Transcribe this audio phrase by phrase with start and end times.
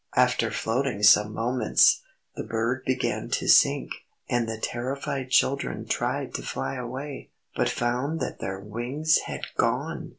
[0.15, 2.01] After floating some moments,
[2.35, 3.91] the bird began to sink,
[4.27, 10.09] and the terrified children tried to fly away, but found that their wings had gone!